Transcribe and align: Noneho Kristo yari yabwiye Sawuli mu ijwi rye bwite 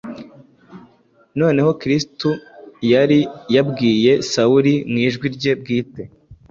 Noneho 1.39 1.69
Kristo 1.81 2.29
yari 2.91 3.19
yabwiye 3.55 4.11
Sawuli 4.31 4.73
mu 4.89 4.97
ijwi 5.07 5.25
rye 5.35 5.51
bwite 5.61 6.01